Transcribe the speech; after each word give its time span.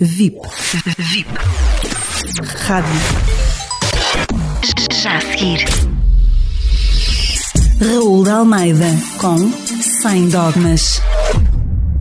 VIP. 0.00 0.40
VIP. 0.98 1.30
Rádio. 2.66 2.90
Já 4.92 5.18
a 5.18 5.20
seguir. 5.20 5.64
Raul 7.80 8.24
de 8.24 8.30
Almeida 8.30 8.86
com 9.20 9.52
Sem 10.02 10.28
Dogmas. 10.30 11.00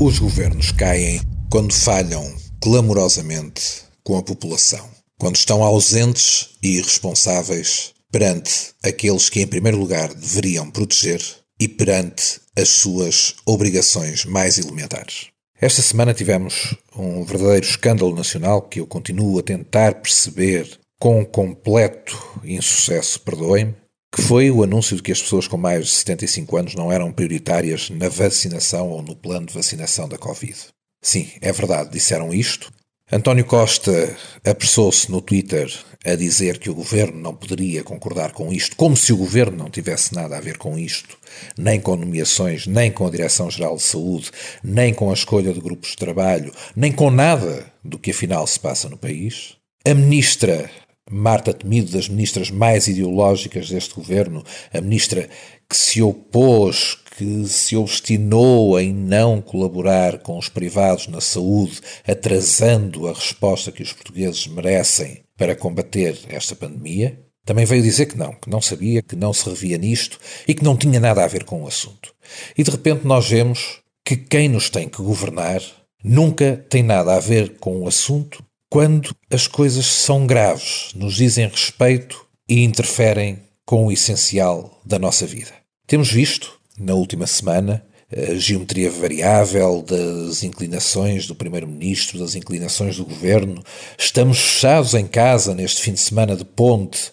Os 0.00 0.18
governos 0.18 0.72
caem 0.72 1.20
quando 1.50 1.74
falham 1.74 2.24
clamorosamente 2.62 3.82
com 4.02 4.16
a 4.16 4.22
população, 4.22 4.88
quando 5.18 5.36
estão 5.36 5.62
ausentes 5.62 6.48
e 6.62 6.78
irresponsáveis 6.78 7.92
perante 8.10 8.70
aqueles 8.82 9.28
que, 9.28 9.42
em 9.42 9.46
primeiro 9.46 9.76
lugar, 9.76 10.14
deveriam 10.14 10.70
proteger 10.70 11.22
e 11.60 11.68
perante 11.68 12.40
as 12.56 12.70
suas 12.70 13.34
obrigações 13.44 14.24
mais 14.24 14.56
elementares. 14.56 15.32
Esta 15.62 15.80
semana 15.80 16.12
tivemos 16.12 16.74
um 16.96 17.22
verdadeiro 17.22 17.64
escândalo 17.64 18.16
nacional 18.16 18.62
que 18.62 18.80
eu 18.80 18.86
continuo 18.86 19.38
a 19.38 19.44
tentar 19.44 19.94
perceber 19.94 20.68
com 20.98 21.24
completo 21.24 22.18
insucesso, 22.42 23.20
perdoem-me, 23.20 23.76
que 24.12 24.20
foi 24.20 24.50
o 24.50 24.64
anúncio 24.64 24.96
de 24.96 25.02
que 25.04 25.12
as 25.12 25.22
pessoas 25.22 25.46
com 25.46 25.56
mais 25.56 25.84
de 25.84 25.92
75 25.92 26.56
anos 26.56 26.74
não 26.74 26.90
eram 26.90 27.12
prioritárias 27.12 27.90
na 27.90 28.08
vacinação 28.08 28.88
ou 28.88 29.02
no 29.02 29.14
plano 29.14 29.46
de 29.46 29.54
vacinação 29.54 30.08
da 30.08 30.18
Covid. 30.18 30.58
Sim, 31.00 31.30
é 31.40 31.52
verdade, 31.52 31.92
disseram 31.92 32.34
isto, 32.34 32.68
António 33.14 33.44
Costa 33.44 34.16
apressou-se 34.42 35.10
no 35.10 35.20
Twitter 35.20 35.70
a 36.02 36.14
dizer 36.14 36.58
que 36.58 36.70
o 36.70 36.74
governo 36.74 37.20
não 37.20 37.34
poderia 37.34 37.84
concordar 37.84 38.32
com 38.32 38.50
isto, 38.50 38.74
como 38.74 38.96
se 38.96 39.12
o 39.12 39.18
governo 39.18 39.58
não 39.58 39.68
tivesse 39.68 40.14
nada 40.14 40.38
a 40.38 40.40
ver 40.40 40.56
com 40.56 40.78
isto, 40.78 41.18
nem 41.58 41.78
com 41.78 41.94
nomeações, 41.94 42.66
nem 42.66 42.90
com 42.90 43.06
a 43.06 43.10
Direção-Geral 43.10 43.76
de 43.76 43.82
Saúde, 43.82 44.30
nem 44.64 44.94
com 44.94 45.10
a 45.10 45.12
escolha 45.12 45.52
de 45.52 45.60
grupos 45.60 45.90
de 45.90 45.96
trabalho, 45.96 46.54
nem 46.74 46.90
com 46.90 47.10
nada 47.10 47.70
do 47.84 47.98
que 47.98 48.12
afinal 48.12 48.46
se 48.46 48.58
passa 48.58 48.88
no 48.88 48.96
país. 48.96 49.56
A 49.86 49.92
ministra 49.92 50.70
Marta 51.10 51.52
Temido, 51.52 51.92
das 51.92 52.08
ministras 52.08 52.50
mais 52.50 52.88
ideológicas 52.88 53.68
deste 53.68 53.94
governo, 53.94 54.42
a 54.72 54.80
ministra 54.80 55.28
que 55.68 55.76
se 55.76 56.00
opôs, 56.00 56.96
que 57.16 57.46
se 57.46 57.76
obstinou 57.76 58.78
em 58.80 58.92
não 58.92 59.40
colaborar 59.40 60.18
com 60.18 60.38
os 60.38 60.48
privados 60.48 61.06
na 61.08 61.20
saúde, 61.20 61.80
atrasando 62.06 63.06
a 63.06 63.12
resposta 63.12 63.70
que 63.70 63.82
os 63.82 63.92
portugueses 63.92 64.46
merecem 64.46 65.22
para 65.36 65.56
combater 65.56 66.18
esta 66.28 66.56
pandemia, 66.56 67.18
também 67.44 67.64
veio 67.64 67.82
dizer 67.82 68.06
que 68.06 68.16
não, 68.16 68.32
que 68.32 68.48
não 68.48 68.60
sabia, 68.60 69.02
que 69.02 69.16
não 69.16 69.32
se 69.32 69.48
revia 69.48 69.76
nisto 69.76 70.18
e 70.46 70.54
que 70.54 70.64
não 70.64 70.76
tinha 70.76 71.00
nada 71.00 71.24
a 71.24 71.28
ver 71.28 71.44
com 71.44 71.62
o 71.62 71.66
assunto. 71.66 72.14
E 72.56 72.62
de 72.62 72.70
repente 72.70 73.06
nós 73.06 73.28
vemos 73.28 73.80
que 74.04 74.16
quem 74.16 74.48
nos 74.48 74.70
tem 74.70 74.88
que 74.88 75.02
governar 75.02 75.60
nunca 76.02 76.64
tem 76.68 76.82
nada 76.82 77.14
a 77.14 77.20
ver 77.20 77.56
com 77.58 77.80
o 77.80 77.88
assunto 77.88 78.44
quando 78.70 79.14
as 79.30 79.46
coisas 79.46 79.84
são 79.84 80.26
graves, 80.26 80.92
nos 80.94 81.14
dizem 81.16 81.46
respeito 81.46 82.26
e 82.48 82.62
interferem 82.64 83.38
com 83.66 83.86
o 83.86 83.92
essencial 83.92 84.80
da 84.84 84.98
nossa 84.98 85.26
vida. 85.26 85.52
Temos 85.86 86.10
visto 86.10 86.61
na 86.78 86.94
última 86.94 87.26
semana, 87.26 87.84
a 88.14 88.34
geometria 88.34 88.90
variável 88.90 89.82
das 89.82 90.42
inclinações 90.42 91.26
do 91.26 91.34
Primeiro-Ministro, 91.34 92.18
das 92.18 92.34
inclinações 92.34 92.96
do 92.96 93.04
Governo. 93.04 93.62
Estamos 93.98 94.38
fechados 94.38 94.92
em 94.94 95.06
casa 95.06 95.54
neste 95.54 95.80
fim 95.80 95.92
de 95.92 96.00
semana 96.00 96.36
de 96.36 96.44
ponte, 96.44 97.10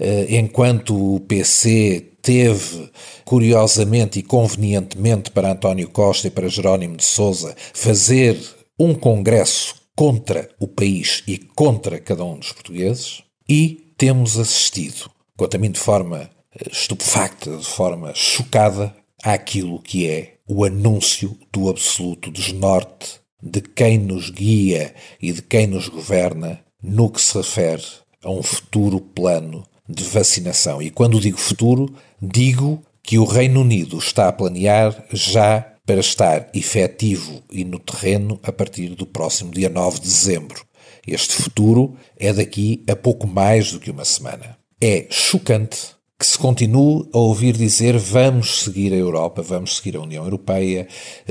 eh, 0.00 0.26
enquanto 0.30 1.16
o 1.16 1.20
PC 1.20 2.12
teve, 2.22 2.90
curiosamente 3.24 4.18
e 4.18 4.22
convenientemente 4.22 5.30
para 5.30 5.52
António 5.52 5.88
Costa 5.88 6.28
e 6.28 6.30
para 6.30 6.48
Jerónimo 6.48 6.96
de 6.96 7.04
Sousa, 7.04 7.54
fazer 7.74 8.38
um 8.78 8.94
congresso 8.94 9.74
contra 9.94 10.48
o 10.58 10.66
país 10.66 11.22
e 11.26 11.36
contra 11.36 11.98
cada 11.98 12.24
um 12.24 12.38
dos 12.38 12.52
portugueses, 12.52 13.22
e 13.48 13.92
temos 13.98 14.38
assistido, 14.38 15.10
quanto 15.36 15.56
a 15.56 15.58
mim 15.58 15.70
de 15.70 15.80
forma 15.80 16.30
estupefacta, 16.70 17.56
de 17.56 17.66
forma 17.66 18.12
chocada, 18.14 18.94
àquilo 19.22 19.80
que 19.80 20.08
é 20.08 20.34
o 20.46 20.64
anúncio 20.64 21.36
do 21.52 21.68
absoluto 21.68 22.30
desnorte 22.30 23.20
de 23.42 23.60
quem 23.60 23.98
nos 23.98 24.30
guia 24.30 24.94
e 25.20 25.32
de 25.32 25.42
quem 25.42 25.66
nos 25.66 25.88
governa 25.88 26.60
no 26.82 27.10
que 27.10 27.20
se 27.20 27.36
refere 27.36 27.84
a 28.22 28.30
um 28.30 28.42
futuro 28.42 29.00
plano 29.00 29.64
de 29.88 30.04
vacinação. 30.04 30.82
E 30.82 30.90
quando 30.90 31.20
digo 31.20 31.38
futuro, 31.38 31.94
digo 32.20 32.82
que 33.02 33.18
o 33.18 33.24
Reino 33.24 33.60
Unido 33.60 33.98
está 33.98 34.28
a 34.28 34.32
planear 34.32 35.04
já 35.12 35.74
para 35.86 36.00
estar 36.00 36.50
efetivo 36.52 37.42
e 37.50 37.64
no 37.64 37.78
terreno 37.78 38.38
a 38.42 38.52
partir 38.52 38.90
do 38.90 39.06
próximo 39.06 39.50
dia 39.50 39.68
9 39.70 40.00
de 40.00 40.06
dezembro. 40.06 40.66
Este 41.06 41.34
futuro 41.34 41.96
é 42.18 42.32
daqui 42.32 42.84
a 42.86 42.94
pouco 42.94 43.26
mais 43.26 43.72
do 43.72 43.80
que 43.80 43.90
uma 43.90 44.04
semana. 44.04 44.58
É 44.80 45.06
chocante 45.10 45.97
que 46.18 46.26
se 46.26 46.36
continue 46.36 47.08
a 47.12 47.18
ouvir 47.18 47.56
dizer 47.56 47.96
vamos 47.96 48.64
seguir 48.64 48.92
a 48.92 48.96
Europa, 48.96 49.40
vamos 49.40 49.76
seguir 49.76 49.96
a 49.96 50.00
União 50.00 50.24
Europeia, 50.24 50.88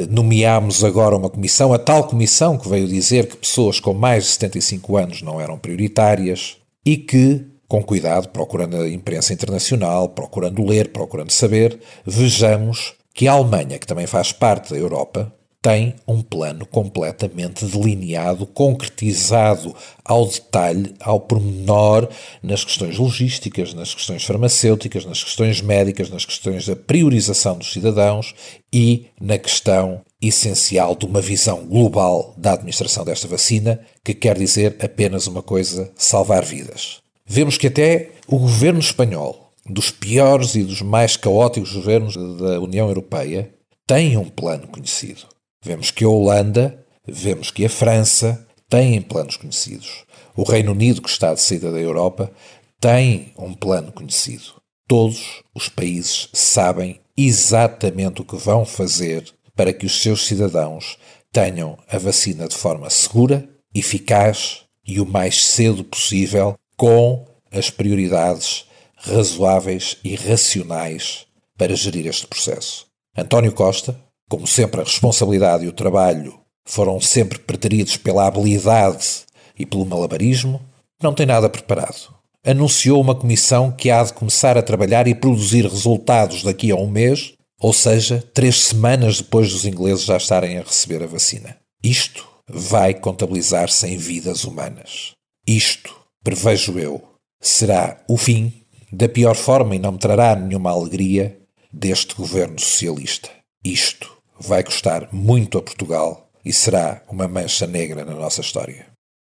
nomeámos 0.10 0.82
agora 0.82 1.18
uma 1.18 1.30
comissão, 1.30 1.74
a 1.74 1.80
tal 1.80 2.08
comissão 2.08 2.58
que 2.58 2.70
veio 2.70 2.88
dizer 2.88 3.28
que 3.28 3.36
pessoas 3.36 3.82
com 3.82 3.94
mais 3.94 4.24
de 4.24 4.30
75 4.30 4.98
anos 4.98 5.22
não 5.22 5.42
eram 5.42 5.60
prioritárias 5.60 6.56
e 6.86 6.96
que, 6.96 7.46
com 7.68 7.84
cuidado, 7.84 8.30
procurando 8.30 8.78
a 8.78 8.88
imprensa 8.88 9.34
internacional, 9.34 10.08
procurando 10.08 10.64
ler, 10.64 10.94
procurando 10.94 11.32
saber, 11.32 11.78
vejamos 12.06 12.94
que 13.14 13.28
a 13.28 13.34
Alemanha, 13.34 13.78
que 13.78 13.88
também 13.88 14.08
faz 14.08 14.32
parte 14.32 14.72
da 14.72 14.80
Europa, 14.80 15.34
tem 15.62 15.96
um 16.08 16.22
plano 16.22 16.66
completamente 16.66 17.66
delineado, 17.66 18.46
concretizado 18.46 19.76
ao 20.06 20.26
detalhe, 20.26 20.94
ao 21.00 21.20
pormenor, 21.20 22.08
nas 22.42 22.64
questões 22.64 22.98
logísticas, 22.98 23.74
nas 23.74 23.94
questões 23.94 24.24
farmacêuticas, 24.24 25.04
nas 25.04 25.24
questões 25.24 25.62
médicas, 25.62 26.10
nas 26.10 26.26
questões 26.26 26.68
da 26.68 26.76
priorização 26.76 27.58
dos 27.58 27.74
cidadãos 27.74 28.34
e 28.72 29.08
na 29.20 29.38
questão 29.38 30.02
essencial 30.22 30.96
de 30.96 31.06
uma 31.06 31.22
visão 31.22 31.66
global 31.66 32.34
da 32.38 32.54
administração 32.54 33.04
desta 33.04 33.28
vacina, 33.28 33.80
que 34.04 34.14
quer 34.14 34.38
dizer 34.38 34.78
apenas 34.82 35.28
uma 35.28 35.42
coisa: 35.42 35.92
salvar 35.96 36.46
vidas. 36.46 37.00
Vemos 37.26 37.58
que 37.58 37.68
até 37.68 38.12
o 38.28 38.38
governo 38.38 38.80
espanhol, 38.80 39.52
dos 39.66 39.92
piores 39.92 40.56
e 40.56 40.64
dos 40.64 40.82
mais 40.82 41.18
caóticos 41.18 41.74
governos 41.74 42.16
da 42.16 42.60
União 42.62 42.88
Europeia, 42.88 43.52
tem 43.86 44.16
um 44.18 44.30
plano 44.30 44.68
conhecido. 44.68 45.37
Vemos 45.68 45.92
que 45.92 46.06
a 46.06 46.08
Holanda, 46.08 46.82
vemos 47.06 47.52
que 47.52 47.66
a 47.66 47.70
França 47.70 48.48
têm 48.70 49.02
planos 49.02 49.36
conhecidos. 49.36 50.06
O 50.34 50.44
Reino 50.44 50.72
Unido, 50.72 51.02
que 51.02 51.10
está 51.10 51.34
de 51.34 51.42
saída 51.42 51.70
da 51.70 51.78
Europa, 51.78 52.32
tem 52.80 53.34
um 53.38 53.54
plano 53.54 53.92
conhecido. 53.92 54.62
Todos 54.88 55.44
os 55.54 55.68
países 55.68 56.30
sabem 56.32 57.02
exatamente 57.18 58.22
o 58.22 58.24
que 58.24 58.38
vão 58.38 58.66
fazer 58.66 59.30
para 59.58 59.74
que 59.74 59.86
os 59.86 60.02
seus 60.02 60.26
cidadãos 60.26 60.98
tenham 61.34 61.78
a 61.90 61.98
vacina 61.98 62.48
de 62.48 62.56
forma 62.56 62.90
segura, 62.90 63.46
eficaz 63.76 64.62
e 64.88 65.02
o 65.02 65.06
mais 65.06 65.48
cedo 65.48 65.84
possível, 65.84 66.56
com 66.78 67.28
as 67.52 67.70
prioridades 67.70 68.64
razoáveis 68.96 69.98
e 70.02 70.16
racionais 70.16 71.28
para 71.58 71.76
gerir 71.76 72.08
este 72.08 72.26
processo. 72.26 72.88
António 73.18 73.52
Costa, 73.52 74.07
como 74.30 74.46
sempre, 74.46 74.82
a 74.82 74.84
responsabilidade 74.84 75.66
e 75.66 75.68
o 75.68 75.74
trabalho 75.74 76.40
foram 76.66 77.00
sempre 77.00 77.40
preteridos 77.40 77.96
pela 77.98 78.28
habilidade 78.28 79.26
e 79.58 79.66
pelo 79.66 79.86
malabarismo, 79.86 80.62
não 81.02 81.14
tem 81.14 81.26
nada 81.26 81.50
preparado. 81.50 82.14
Anunciou 82.46 83.02
uma 83.02 83.16
comissão 83.16 83.72
que 83.72 83.90
há 83.90 84.04
de 84.04 84.14
começar 84.14 84.58
a 84.58 84.62
trabalhar 84.62 85.08
e 85.08 85.16
produzir 85.16 85.66
resultados 85.66 86.44
daqui 86.44 86.72
a 86.72 86.76
um 86.76 86.88
mês, 86.88 87.34
ou 87.60 87.74
seja, 87.74 88.24
três 88.34 88.58
semanas 88.60 89.18
depois 89.18 89.52
dos 89.52 89.66
ingleses 89.66 90.06
já 90.06 90.18
estarem 90.18 90.58
a 90.58 90.62
receber 90.62 91.04
a 91.04 91.08
vacina. 91.08 91.58
Isto 91.84 92.28
vai 92.48 92.94
contabilizar-se 92.94 93.88
em 93.88 93.98
vidas 93.98 94.44
humanas. 94.44 95.12
Isto, 95.46 95.96
prevejo 96.24 96.78
eu, 96.78 97.02
será 97.42 98.04
o 98.08 98.18
fim, 98.18 98.54
da 98.92 99.10
pior 99.10 99.36
forma 99.36 99.76
e 99.76 99.80
não 99.80 99.94
me 99.94 99.98
trará 99.98 100.36
nenhuma 100.36 100.72
alegria, 100.72 101.38
deste 101.72 102.16
governo 102.16 102.60
socialista. 102.60 103.30
Isto 103.64 104.17
vai 104.40 104.64
custar 104.64 105.10
muito 105.12 105.58
a 105.58 105.62
Portugal 105.62 106.30
e 106.44 106.54
será 106.54 107.04
uma 107.10 107.28
mancha 107.28 107.68
negra 107.68 108.06
na 108.06 108.14
nossa 108.14 108.42
história. 108.42 108.97